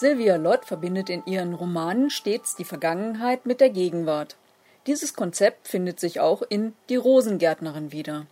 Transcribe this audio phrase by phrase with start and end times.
[0.00, 4.38] Sylvia Lott verbindet in ihren Romanen stets die Vergangenheit mit der Gegenwart.
[4.86, 8.24] Dieses Konzept findet sich auch in Die Rosengärtnerin wieder.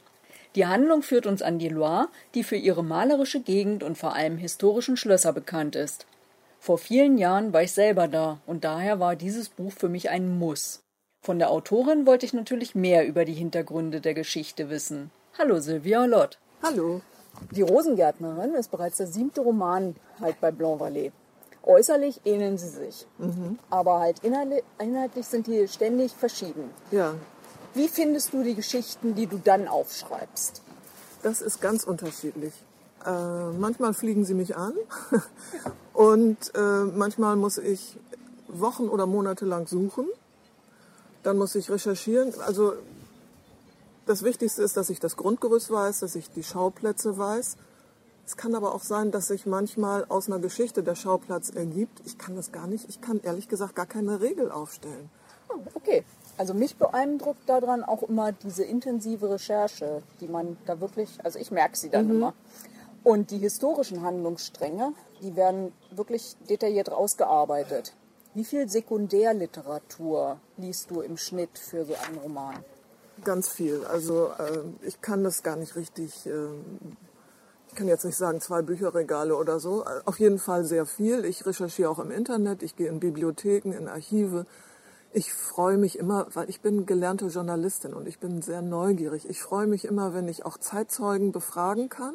[0.55, 4.39] Die Handlung führt uns an die Loire, die für ihre malerische Gegend und vor allem
[4.39, 6.07] historischen Schlösser bekannt ist.
[6.59, 10.39] Vor vielen Jahren war ich selber da und daher war dieses Buch für mich ein
[10.39, 10.81] Muss.
[11.21, 15.11] Von der Autorin wollte ich natürlich mehr über die Hintergründe der Geschichte wissen.
[15.37, 16.39] Hallo Sylvia Lott.
[16.63, 17.03] Hallo.
[17.51, 21.13] Die Rosengärtnerin ist bereits der siebte Roman halt bei Blanc Vallée.
[21.69, 23.59] Äußerlich ähneln sie sich, mhm.
[23.69, 26.71] aber halt inhaltlich sind die ständig verschieden.
[26.91, 27.13] Ja.
[27.75, 30.63] Wie findest du die Geschichten, die du dann aufschreibst?
[31.23, 32.55] Das ist ganz unterschiedlich.
[33.05, 34.73] Äh, manchmal fliegen sie mich an
[35.93, 37.99] und äh, manchmal muss ich
[38.49, 40.07] Wochen oder Monate lang suchen.
[41.23, 42.33] Dann muss ich recherchieren.
[42.41, 42.73] Also
[44.07, 47.59] das Wichtigste ist, dass ich das Grundgerüst weiß, dass ich die Schauplätze weiß
[48.29, 52.03] es kann aber auch sein, dass sich manchmal aus einer Geschichte der Schauplatz ergibt.
[52.05, 55.09] Ich kann das gar nicht, ich kann ehrlich gesagt gar keine Regel aufstellen.
[55.49, 56.05] Oh, okay.
[56.37, 61.51] Also mich beeindruckt daran auch immer diese intensive Recherche, die man da wirklich, also ich
[61.51, 62.11] merke sie dann mhm.
[62.17, 62.35] immer.
[63.03, 67.95] Und die historischen Handlungsstränge, die werden wirklich detailliert rausgearbeitet.
[68.35, 72.57] Wie viel Sekundärliteratur liest du im Schnitt für so einen Roman?
[73.25, 73.87] Ganz viel.
[73.87, 76.31] Also äh, ich kann das gar nicht richtig äh,
[77.79, 81.25] kann jetzt nicht sagen zwei Bücherregale oder so, auf jeden Fall sehr viel.
[81.25, 84.47] Ich recherchiere auch im Internet, ich gehe in Bibliotheken, in Archive.
[85.13, 89.31] Ich freue mich immer, weil ich bin gelernte Journalistin und ich bin sehr neugierig.
[89.31, 92.15] Ich freue mich immer, wenn ich auch Zeitzeugen befragen kann,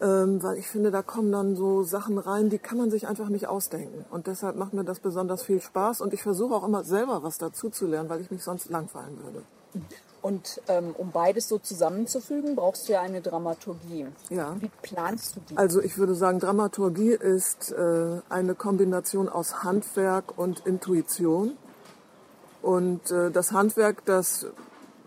[0.00, 3.28] ähm, weil ich finde, da kommen dann so Sachen rein, die kann man sich einfach
[3.28, 4.04] nicht ausdenken.
[4.10, 7.38] Und deshalb macht mir das besonders viel Spaß und ich versuche auch immer selber was
[7.38, 9.44] dazu zu lernen, weil ich mich sonst langweilen würde.
[10.20, 14.06] Und ähm, um beides so zusammenzufügen, brauchst du ja eine Dramaturgie.
[14.30, 14.56] Ja.
[14.58, 15.56] Wie planst du die?
[15.56, 21.56] Also ich würde sagen, Dramaturgie ist äh, eine Kombination aus Handwerk und Intuition.
[22.62, 24.46] Und äh, das Handwerk, das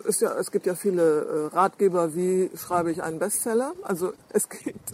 [0.05, 1.03] ist ja, es gibt ja viele
[1.51, 3.73] äh, Ratgeber, wie schreibe ich einen Bestseller.
[3.83, 4.93] Also es gibt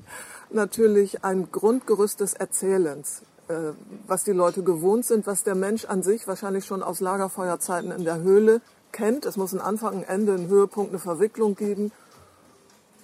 [0.50, 3.74] natürlich ein Grundgerüst des Erzählens, äh,
[4.08, 8.04] was die Leute gewohnt sind, was der Mensch an sich wahrscheinlich schon aus Lagerfeuerzeiten in
[8.04, 8.62] der Höhle
[8.98, 9.26] kennt.
[9.26, 11.92] Es muss einen Anfang, ein Ende, einen Höhepunkt, eine Verwicklung geben.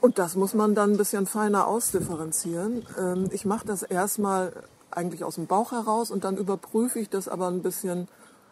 [0.02, 2.86] Und das muss man dann ein bisschen feiner ausdifferenzieren.
[3.00, 4.52] Ähm, ich mache das erstmal
[4.92, 8.08] eigentlich aus dem Bauch heraus und dann überprüfe ich das aber ein bisschen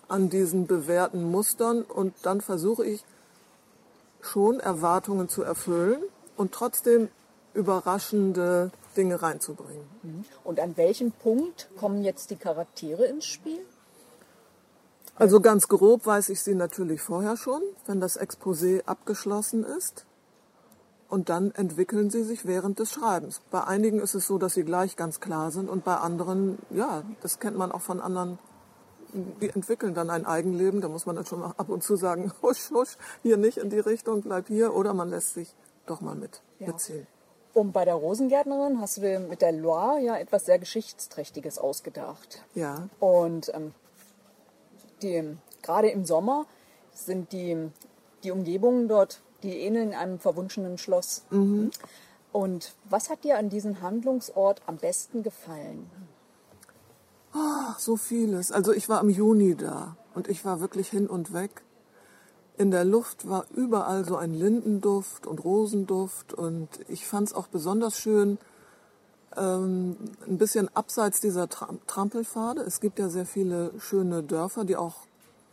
[0.07, 3.03] an diesen bewährten Mustern und dann versuche ich
[4.21, 6.01] schon Erwartungen zu erfüllen
[6.37, 7.09] und trotzdem
[7.53, 9.83] überraschende Dinge reinzubringen.
[10.03, 10.25] Mhm.
[10.43, 13.59] Und an welchem Punkt kommen jetzt die Charaktere ins Spiel?
[15.21, 20.07] Also ganz grob weiß ich sie natürlich vorher schon, wenn das Exposé abgeschlossen ist.
[21.09, 23.39] Und dann entwickeln sie sich während des Schreibens.
[23.51, 27.03] Bei einigen ist es so, dass sie gleich ganz klar sind und bei anderen, ja,
[27.21, 28.39] das kennt man auch von anderen,
[29.13, 30.81] die entwickeln dann ein Eigenleben.
[30.81, 33.77] Da muss man dann schon ab und zu sagen, husch, husch, hier nicht in die
[33.77, 34.73] Richtung, bleib hier.
[34.73, 35.53] Oder man lässt sich
[35.85, 36.69] doch mal mit, ja.
[36.69, 37.05] mitziehen.
[37.53, 42.41] Und bei der Rosengärtnerin hast du dir mit der Loire ja etwas sehr Geschichtsträchtiges ausgedacht.
[42.55, 42.87] Ja.
[42.99, 43.75] Und ähm,
[45.03, 46.45] die, gerade im Sommer
[46.93, 47.69] sind die,
[48.23, 51.23] die Umgebungen dort, die ähneln einem verwunschenen Schloss.
[51.29, 51.71] Mhm.
[52.31, 55.89] Und was hat dir an diesem Handlungsort am besten gefallen?
[57.33, 58.51] Oh, so vieles.
[58.51, 61.63] Also ich war im Juni da und ich war wirklich hin und weg.
[62.57, 67.47] In der Luft war überall so ein Lindenduft und Rosenduft und ich fand es auch
[67.47, 68.37] besonders schön,
[69.37, 69.95] ähm,
[70.27, 72.61] ein bisschen abseits dieser Tram Trampelpfade.
[72.61, 74.95] Es gibt ja sehr viele schöne Dörfer, die auch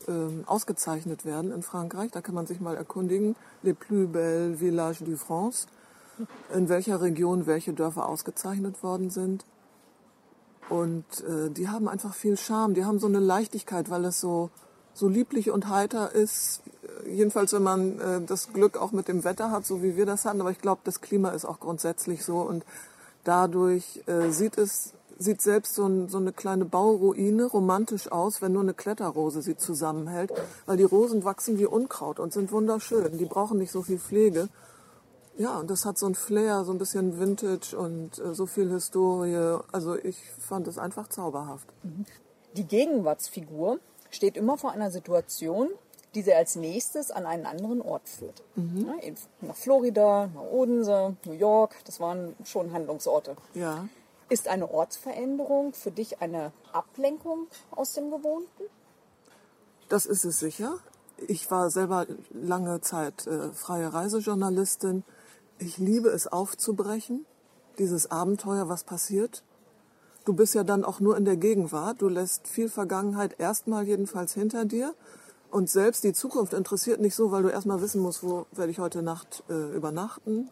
[0.09, 2.11] ähm, ausgezeichnet werden in Frankreich.
[2.11, 3.37] Da kann man sich mal erkundigen.
[3.62, 5.67] Les plus belles villages de France.
[6.52, 9.44] In welcher Region welche Dörfer ausgezeichnet worden sind.
[10.69, 12.75] Und äh, die haben einfach viel Charme.
[12.75, 14.50] Die haben so eine Leichtigkeit, weil es so,
[14.93, 16.62] so lieblich und heiter ist.
[17.06, 20.25] Jedenfalls, wenn man äh, das Glück auch mit dem Wetter hat, so wie wir das
[20.25, 20.41] hatten.
[20.41, 22.41] Aber ich glaube, das Klima ist auch grundsätzlich so.
[22.41, 22.64] Und
[23.25, 28.53] Dadurch äh, sieht es sieht selbst so, ein, so, eine kleine Bauruine romantisch aus, wenn
[28.53, 30.32] nur eine Kletterrose sie zusammenhält,
[30.65, 33.19] weil die Rosen wachsen wie Unkraut und sind wunderschön.
[33.19, 34.49] Die brauchen nicht so viel Pflege.
[35.37, 38.70] Ja, und das hat so ein Flair, so ein bisschen Vintage und äh, so viel
[38.70, 39.59] Historie.
[39.73, 41.69] Also ich fand es einfach zauberhaft.
[42.56, 43.79] Die Gegenwartsfigur
[44.11, 45.69] steht immer vor einer Situation,
[46.19, 48.43] die sie als nächstes an einen anderen Ort führt.
[48.56, 48.93] Mhm.
[49.41, 53.37] nach Florida, nach Odense, New York, das waren schon Handlungsorte.
[53.55, 53.88] Ja.
[54.29, 58.65] Ist eine Ortsveränderung für dich eine Ablenkung aus dem Gewohnten?
[59.88, 60.79] Das ist es sicher.
[61.29, 65.05] Ich war selber lange Zeit äh, freie Reisejournalistin.
[65.61, 67.26] Ich liebe es aufzubrechen,
[67.79, 69.44] dieses Abenteuer, was passiert.
[70.25, 72.03] du bist ja dann auch nur in der Gegenwart.
[72.03, 74.94] Du lässt viel Vergangenheit erstmal jedenfalls hinter dir.
[75.50, 78.79] Und selbst die Zukunft interessiert nicht so, weil du erstmal wissen musst, wo werde ich
[78.79, 80.50] heute Nacht äh, übernachten,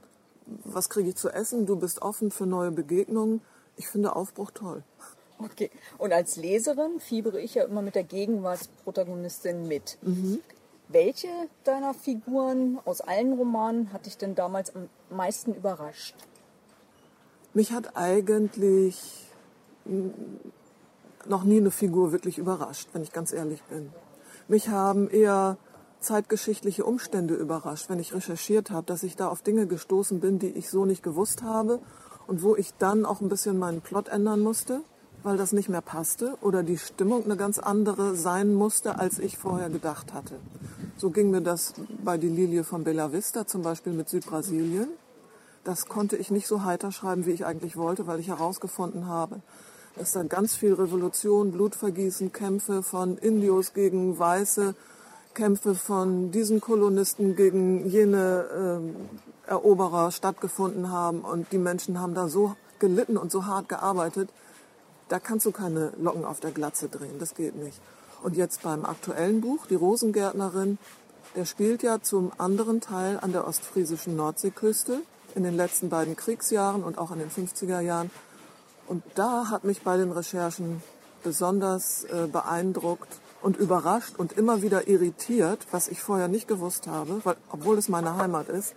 [0.65, 1.67] was kriege ich zu essen.
[1.67, 3.43] Du bist offen für neue Begegnungen.
[3.77, 4.83] Ich finde Aufbruch toll.
[5.39, 5.71] Okay.
[5.99, 9.99] Und als Leserin fiebere ich ja immer mit der Gegenwartsprotagonistin mit.
[10.01, 10.41] Mhm.
[10.89, 11.29] Welche
[11.65, 16.15] deiner Figuren aus allen Romanen hat dich denn damals am meisten überrascht?
[17.53, 19.27] Mich hat eigentlich
[21.27, 23.93] noch nie eine Figur wirklich überrascht, wenn ich ganz ehrlich bin.
[24.49, 25.59] Mich haben eher
[25.99, 30.51] zeitgeschichtliche Umstände überrascht, wenn ich recherchiert habe, dass ich da auf Dinge gestoßen bin, die
[30.51, 31.81] ich so nicht gewusst habe
[32.29, 34.83] und wo ich dann auch ein bisschen meinen Plot ändern musste,
[35.25, 39.37] weil das nicht mehr passte oder die Stimmung eine ganz andere sein musste, als ich
[39.37, 40.37] vorher gedacht hatte.
[40.97, 44.89] So ging mir das bei Die Lilie von Bella Vista zum Beispiel mit Südbrasilien.
[45.65, 49.41] Das konnte ich nicht so heiter schreiben, wie ich eigentlich wollte, weil ich herausgefunden habe,
[49.97, 54.75] dass da ganz viel Revolution, Blutvergießen, Kämpfe von Indios gegen Weiße,
[55.35, 58.83] Kämpfe von diesen Kolonisten gegen jene
[59.47, 61.21] äh, Eroberer stattgefunden haben.
[61.21, 64.31] Und die Menschen haben da so gelitten und so hart gearbeitet.
[65.09, 67.19] Da kannst du keine Locken auf der Glatze drehen.
[67.19, 67.81] Das geht nicht.
[68.23, 70.79] Und jetzt beim aktuellen Buch, Die Rosengärtnerin,
[71.37, 75.01] der spielt ja zum anderen Teil an der ostfriesischen Nordseeküste
[75.35, 78.11] in den letzten beiden Kriegsjahren und auch in den 50er Jahren.
[78.87, 80.83] Und da hat mich bei den Recherchen
[81.23, 83.09] besonders äh, beeindruckt
[83.43, 87.89] und überrascht und immer wieder irritiert, was ich vorher nicht gewusst habe, weil, obwohl es
[87.89, 88.75] meine Heimat ist,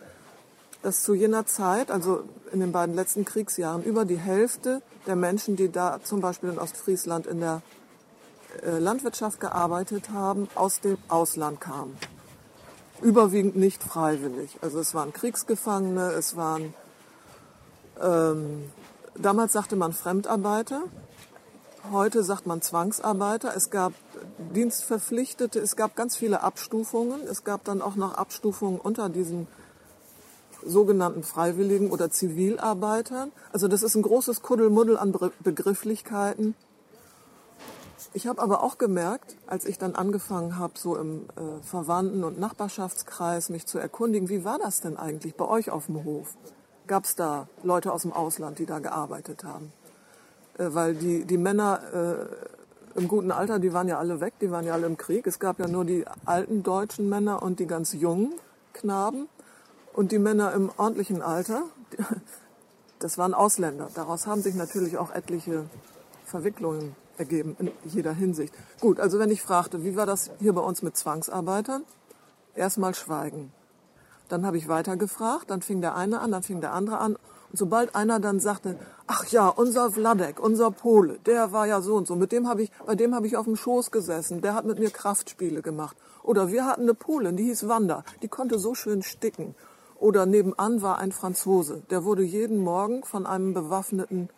[0.81, 5.55] dass zu jener Zeit, also in den beiden letzten Kriegsjahren, über die Hälfte der Menschen,
[5.55, 7.61] die da zum Beispiel in Ostfriesland in der
[8.63, 11.97] äh, Landwirtschaft gearbeitet haben, aus dem Ausland kamen.
[13.01, 14.57] Überwiegend nicht freiwillig.
[14.61, 16.73] Also es waren Kriegsgefangene, es waren,
[18.01, 18.65] ähm,
[19.21, 20.83] damals sagte man Fremdarbeiter,
[21.91, 23.55] heute sagt man Zwangsarbeiter.
[23.55, 23.93] Es gab
[24.53, 27.21] Dienstverpflichtete, es gab ganz viele Abstufungen.
[27.27, 29.47] Es gab dann auch noch Abstufungen unter diesen
[30.65, 33.31] sogenannten Freiwilligen oder Zivilarbeitern.
[33.53, 36.55] Also das ist ein großes Kuddelmuddel an Begrifflichkeiten.
[38.13, 42.39] Ich habe aber auch gemerkt, als ich dann angefangen habe, so im äh, Verwandten- und
[42.39, 46.35] Nachbarschaftskreis mich zu erkundigen, wie war das denn eigentlich bei euch auf dem Hof?
[46.89, 49.71] Gab es da Leute aus dem Ausland, die da gearbeitet haben?
[50.57, 54.49] Äh, weil die, die Männer äh, im guten Alter, die waren ja alle weg, die
[54.49, 55.27] waren ja alle im Krieg.
[55.27, 58.33] Es gab ja nur die alten deutschen Männer und die ganz jungen
[58.73, 59.29] Knaben.
[59.93, 61.61] Und die Männer im ordentlichen Alter,
[62.99, 63.89] das waren Ausländer.
[63.93, 65.65] Daraus haben sich natürlich auch etliche
[66.25, 68.51] Verwicklungen ergeben in jeder Hinsicht.
[68.81, 71.83] Gut, also wenn ich fragte, wie war das hier bei uns mit Zwangsarbeitern?
[72.55, 73.51] Erstmal schweigen.
[74.29, 77.15] Dann habe ich weiter gefragt, dann fing der eine an, dann fing der andere an.
[77.15, 78.77] Und sobald einer dann sagte,
[79.07, 82.61] ach ja, unser Wladek, unser Pole, der war ja so und so, mit dem habe
[82.61, 85.97] ich, bei dem habe ich auf dem Schoß gesessen, der hat mit mir Kraftspiele gemacht.
[86.21, 89.55] Oder wir hatten eine Polin, die hieß Wanda, die konnte so schön sticken.
[89.99, 94.29] Oder nebenan war ein Franzose, der wurde jeden Morgen von einem bewaffneten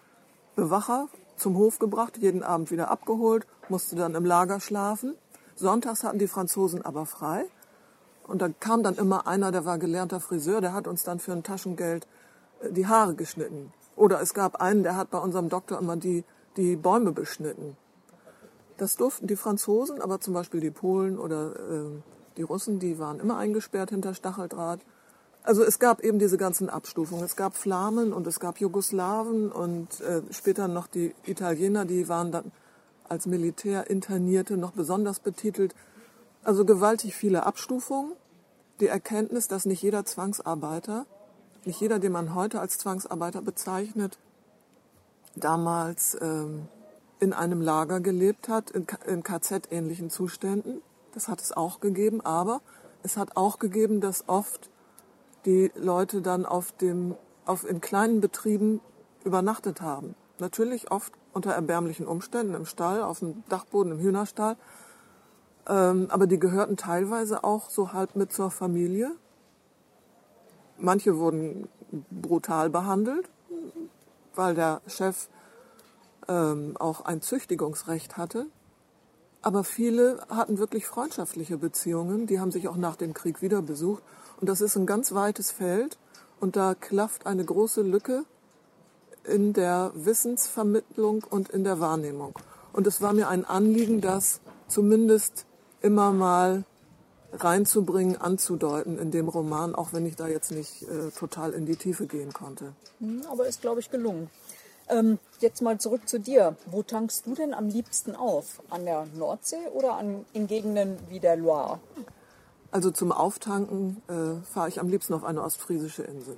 [0.56, 5.16] Bewacher zum Hof gebracht, jeden Abend wieder abgeholt, musste dann im Lager schlafen.
[5.56, 7.46] Sonntags hatten die Franzosen aber frei.
[8.28, 11.32] Und da kam dann immer einer, der war gelernter Friseur, der hat uns dann für
[11.32, 12.08] ein Taschengeld
[12.62, 13.74] äh, die Haare geschnitten.
[13.96, 16.24] Oder es gab einen, der hat bei unserem Doktor immer die,
[16.58, 17.78] die Bäume beschnitten.
[18.78, 22.02] Das durften die Franzosen, aber zum Beispiel die Polen oder äh,
[22.38, 24.80] die Russen, die waren immer eingesperrt hinter Stacheldraht.
[25.44, 27.24] Also es gab eben diese ganzen Abstufungen.
[27.26, 32.32] Es gab Flamen und es gab Jugoslawen und äh, später noch die Italiener, die waren
[32.32, 32.52] dann
[33.10, 35.76] als Militärinternierte noch besonders betitelt.
[36.44, 38.14] Also gewaltig viele Abstufungen.
[38.80, 41.06] Die Erkenntnis, dass nicht jeder Zwangsarbeiter,
[41.66, 44.18] nicht jeder, den man heute als Zwangsarbeiter bezeichnet,
[45.36, 46.68] damals ähm,
[47.20, 50.82] in einem Lager gelebt hat, in, in KZ-ähnlichen Zuständen.
[51.14, 52.62] Das hat es auch gegeben, aber
[53.04, 54.70] es hat auch gegeben, dass oft
[55.46, 58.82] die Leute dann auf dem, auf, in kleinen Betrieben
[59.24, 60.16] übernachtet haben.
[60.40, 64.58] Natürlich oft unter erbärmlichen Umständen im Stall, auf dem Dachboden, im Hühnerstall.
[65.72, 69.12] Ähm, aber die gehörten teilweise auch so halb mit zur Familie.
[70.78, 71.70] Manche wurden
[72.10, 73.30] brutal behandelt,
[74.36, 75.30] weil der Chef
[76.28, 78.48] ähm, auch ein Züchtigungsrecht hatte.
[79.42, 82.28] Aber viele hatten wirklich freundschaftliche Beziehungen.
[82.28, 84.04] Die haben sich auch nach dem Krieg wieder besucht.
[84.42, 85.98] Und das ist ein ganz weites Feld
[86.42, 88.26] und da klafft eine große Lücke
[89.24, 92.38] in der Wissensvermittlung und in der Wahrnehmung.
[92.74, 95.46] Und es war mir ein Anliegen, das zumindest
[95.82, 96.64] immer mal
[97.34, 101.76] reinzubringen, anzudeuten in dem Roman, auch wenn ich da jetzt nicht äh, total in die
[101.76, 102.74] Tiefe gehen konnte.
[103.00, 104.30] Hm, aber ist, glaube ich, gelungen.
[104.90, 106.56] Ähm, jetzt mal zurück zu dir.
[106.66, 108.62] Wo tankst du denn am liebsten auf?
[108.70, 111.80] An der Nordsee oder an, in Gegenden wie der Loire?
[112.72, 116.38] Also zum Auftanken äh, fahre ich am liebsten auf eine ostfriesische Insel.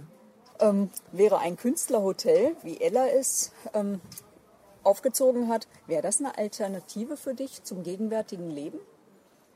[0.60, 4.02] Ähm, wäre ein Künstlerhotel, wie Ella es ähm,
[4.84, 8.80] aufgezogen hat, wäre das eine Alternative für dich zum gegenwärtigen Leben?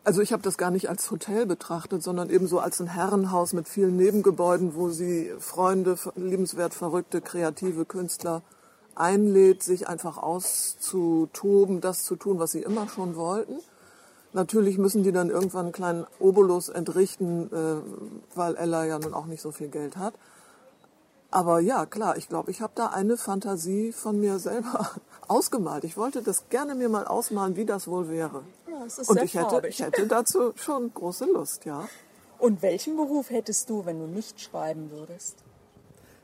[0.07, 3.51] Also ich habe das gar nicht als Hotel betrachtet, sondern eben so als ein Herrenhaus
[3.51, 8.41] mit vielen Nebengebäuden, wo sie Freunde, liebenswert verrückte, kreative Künstler
[8.95, 13.59] einlädt, sich einfach auszutoben, das zu tun, was sie immer schon wollten.
[14.31, 17.81] Natürlich müssen die dann irgendwann einen kleinen Obolus entrichten, äh,
[18.33, 20.13] weil Ella ja nun auch nicht so viel Geld hat.
[21.31, 24.89] Aber ja, klar, ich glaube, ich habe da eine Fantasie von mir selber
[25.27, 25.83] ausgemalt.
[25.83, 28.43] Ich wollte das gerne mir mal ausmalen, wie das wohl wäre.
[28.88, 29.70] Es ist Und sehr ich hätte, farbig.
[29.72, 31.88] ich hätte dazu schon große Lust, ja.
[32.39, 35.44] Und welchen Beruf hättest du, wenn du nicht schreiben würdest?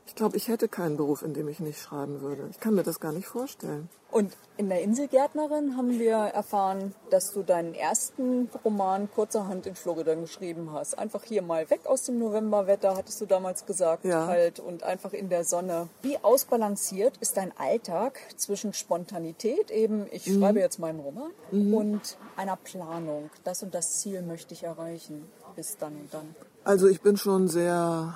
[0.06, 2.46] Ich glaube, ich hätte keinen Beruf, in dem ich nicht schreiben würde.
[2.50, 3.88] Ich kann mir das gar nicht vorstellen.
[4.10, 10.14] Und in der Inselgärtnerin haben wir erfahren, dass du deinen ersten Roman kurzerhand in Florida
[10.14, 10.96] geschrieben hast.
[10.96, 14.26] Einfach hier mal weg aus dem Novemberwetter, hattest du damals gesagt, Ja.
[14.26, 15.88] kalt und einfach in der Sonne.
[16.02, 22.56] Wie ausbalanciert ist dein Alltag zwischen Spontanität, eben ich schreibe jetzt meinen Roman, und einer
[22.56, 23.30] Planung?
[23.42, 25.26] Das und das Ziel möchte ich erreichen.
[25.56, 26.34] Bis dann und dann.
[26.62, 28.14] Also ich bin schon sehr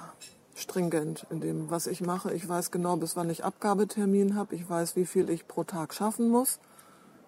[0.58, 2.32] stringent in dem, was ich mache.
[2.34, 4.54] Ich weiß genau, bis wann ich Abgabetermin habe.
[4.54, 6.58] Ich weiß, wie viel ich pro Tag schaffen muss,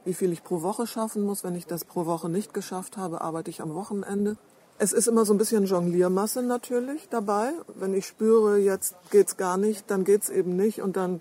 [0.05, 1.45] wie viel ich pro Woche schaffen muss.
[1.45, 4.37] Wenn ich das pro Woche nicht geschafft habe, arbeite ich am Wochenende.
[4.79, 7.53] Es ist immer so ein bisschen Jongliermasse natürlich dabei.
[7.75, 11.21] Wenn ich spüre, jetzt geht's gar nicht, dann geht's eben nicht und dann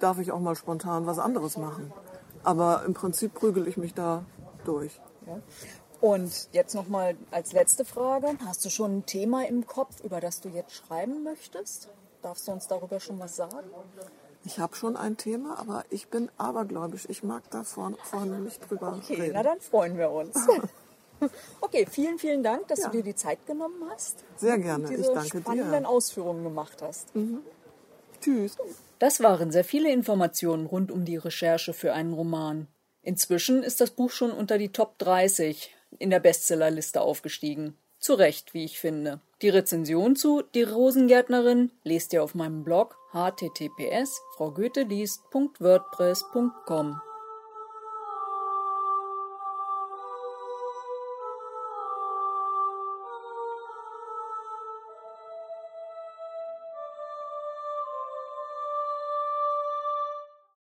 [0.00, 1.92] darf ich auch mal spontan was anderes machen.
[2.42, 4.24] Aber im Prinzip prügel ich mich da
[4.64, 4.98] durch.
[6.00, 8.28] Und jetzt nochmal als letzte Frage.
[8.44, 11.88] Hast du schon ein Thema im Kopf, über das du jetzt schreiben möchtest?
[12.22, 13.56] Darfst du uns darüber schon was sagen?
[14.44, 17.06] Ich habe schon ein Thema, aber ich bin abergläubisch.
[17.08, 19.32] Ich mag da vorne, vorne nicht drüber Okay, reden.
[19.34, 20.36] na dann freuen wir uns.
[21.62, 22.88] Okay, vielen, vielen Dank, dass Ja.
[22.90, 24.18] du dir die Zeit genommen hast.
[24.36, 24.84] Sehr gerne.
[24.84, 25.40] Und Ich diese danke dir.
[25.40, 27.08] spannenden Ausführungen gemacht hast.
[28.20, 28.58] Tschüss.
[28.98, 32.68] Das waren sehr viele Informationen rund um die Recherche für einen Roman.
[33.00, 37.76] Inzwischen ist das Buch schon unter die Top 30 in der Bestsellerliste aufgestiegen.
[37.98, 39.20] Zu Recht, wie ich finde.
[39.42, 47.00] Die Rezension zu Die Rosengärtnerin lest ihr auf meinem Blog https fraugoetheliest.wordpress.com.